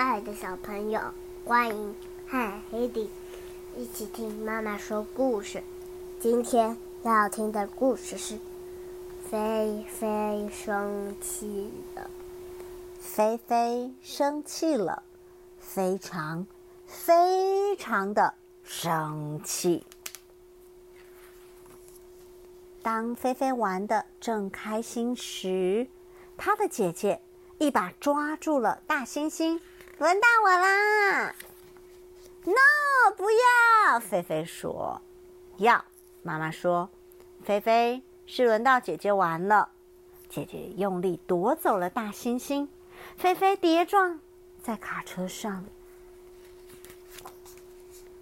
[0.00, 0.98] 爱的小朋友，
[1.44, 1.94] 欢迎
[2.26, 3.10] 和黑迪
[3.76, 5.62] 一起听妈妈说故事。
[6.18, 8.38] 今天要听的故事是
[9.28, 12.08] 菲菲生气了。
[12.98, 15.02] 菲菲生气了，
[15.58, 16.46] 非常
[16.86, 18.32] 非常的
[18.64, 19.84] 生气。
[22.80, 25.86] 当菲菲玩的正开心时，
[26.38, 27.20] 她的姐姐
[27.58, 29.60] 一把抓住了大猩猩。
[30.00, 31.34] 轮到我啦
[32.44, 34.00] ！No，不要！
[34.00, 35.02] 菲菲说
[35.60, 35.84] ：“要。”
[36.24, 36.88] 妈妈说
[37.44, 39.68] ：“菲菲是轮到姐姐玩了。”
[40.30, 42.66] 姐姐用力夺走了大猩猩，
[43.18, 44.18] 菲菲跌撞
[44.62, 45.66] 在卡车上。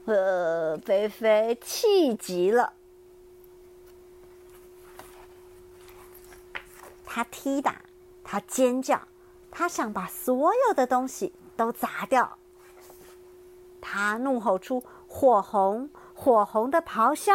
[0.07, 2.73] 呃，菲菲气极了，
[7.07, 7.83] 她踢打，
[8.25, 9.01] 她尖叫，
[9.49, 11.33] 她想把所有的东西。
[11.59, 12.39] 都砸掉！
[13.81, 17.33] 他怒吼出火红火红的咆哮。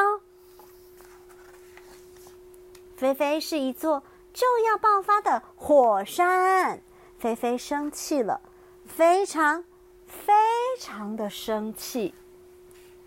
[2.95, 4.01] 菲菲是一座
[4.31, 6.81] 就要爆发的火山。
[7.19, 8.39] 菲菲生气了，
[8.85, 9.66] 非常
[10.07, 10.33] 非
[10.79, 12.16] 常的生气。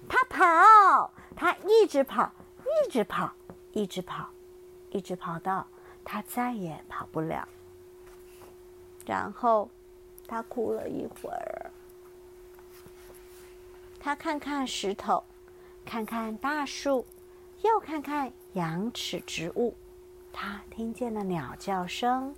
[0.06, 2.30] 他跑，他一直跑，
[2.64, 3.32] 一直跑，
[3.72, 4.28] 一直跑，
[4.90, 5.66] 一直跑到
[6.04, 7.48] 他再也跑不了。
[9.06, 9.70] 然后。
[10.28, 11.70] 他哭了一会儿，
[14.00, 15.22] 他看看石头，
[15.84, 17.06] 看看大树，
[17.62, 19.74] 又看看羊齿植物。
[20.32, 22.34] 他听见了鸟叫声。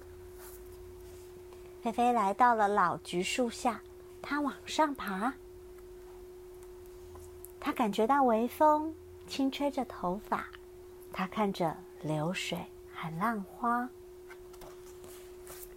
[1.83, 3.81] 菲菲来到了老橘树下，
[4.21, 5.33] 他往上爬。
[7.59, 8.95] 他感觉到微风
[9.27, 10.47] 轻吹着头发，
[11.13, 12.59] 他看着流水
[12.95, 13.89] 和浪花。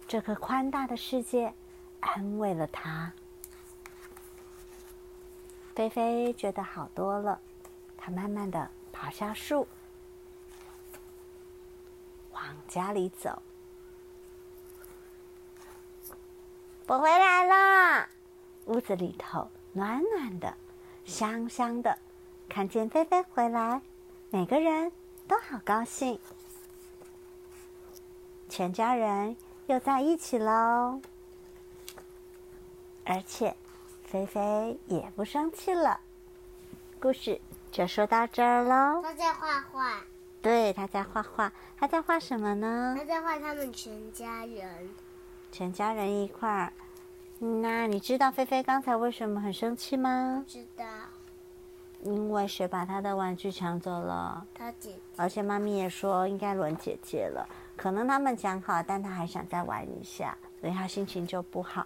[0.06, 1.52] 这个宽大的世界。
[2.02, 3.10] 安慰了他，
[5.74, 7.40] 菲菲觉得好多了。
[7.96, 9.66] 她慢慢的爬下树，
[12.32, 13.40] 往家里走。
[16.86, 18.08] 我回来了，
[18.66, 20.54] 屋子里头暖暖的，
[21.04, 21.96] 香香的。
[22.48, 23.80] 看见菲菲回来，
[24.28, 24.92] 每个人
[25.26, 26.18] 都好高兴。
[28.48, 29.34] 全家人
[29.68, 31.00] 又在一起喽。
[33.04, 33.54] 而且，
[34.04, 35.98] 菲菲也不生气了。
[37.00, 37.40] 故事
[37.70, 39.02] 就说到这儿喽。
[39.02, 40.00] 他在画画。
[40.40, 41.52] 对，他在画画。
[41.76, 42.94] 他在画什么呢？
[42.96, 44.90] 他在画他们全家人。
[45.50, 46.72] 全家人一块儿。
[47.38, 50.44] 那你知道菲菲刚才为什么很生气吗？
[50.46, 50.84] 知道。
[52.02, 54.46] 因为谁把他的玩具抢走了？
[54.54, 54.94] 他姐。
[55.16, 57.48] 而且妈咪也说应该轮姐姐了。
[57.76, 61.84] 可能他们讲好，但他还想再玩一下，所以他心情就不好。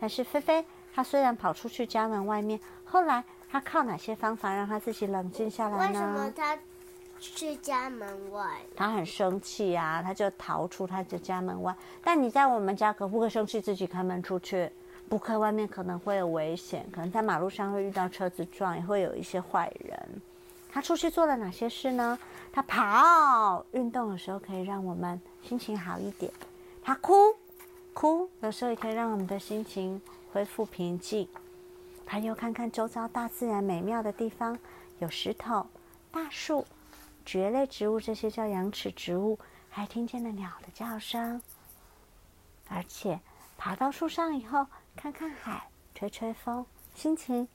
[0.00, 0.64] 但是菲菲，
[0.94, 5.86] 她虽然跑出去家门外面，后来她靠哪些方法让她自己冷静下来呢？
[5.88, 6.58] 为什么她
[7.18, 8.60] 去家门外？
[8.76, 11.74] 她很生气呀，她就逃出她的家门外。
[12.02, 14.70] 但你在我们家可不会生气，自己开门出去，
[15.08, 20.22] 不开外面可能会有危险，可能在马路上会遇到车子撞，也会有一些坏人。
[20.70, 22.16] 她出去做了哪些事呢？
[22.52, 26.30] 她跑，运动的时候可以让我们心情好一点。
[26.82, 27.34] 她哭。
[28.00, 30.00] 哭有时候也可以让我们的心情
[30.32, 31.28] 恢复平静。
[32.06, 34.56] 他又看看周遭大自然美妙的地方，
[35.00, 35.66] 有石头、
[36.12, 36.64] 大树、
[37.26, 39.36] 蕨类植物，这些叫羊齿植物，
[39.68, 41.42] 还听见了鸟的叫声。
[42.68, 43.18] 而且
[43.56, 46.64] 爬到树上以后，看看海，吹吹风，
[46.94, 47.48] 心情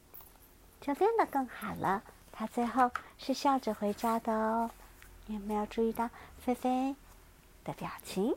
[0.82, 2.04] 就变得更好了。
[2.34, 4.70] 他最后是笑着回家的哦。
[5.26, 6.10] 你有没有注意到
[6.42, 6.94] 菲菲
[7.64, 8.36] 的表情？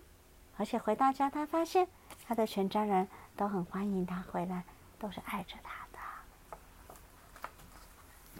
[0.56, 1.86] 而且回到家，他发现
[2.26, 3.06] 他的全家人
[3.36, 4.64] 都很欢迎他回来，
[4.98, 5.98] 都是爱着他的。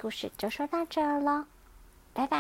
[0.01, 1.47] 故事就说到这儿了，
[2.13, 2.39] 拜拜。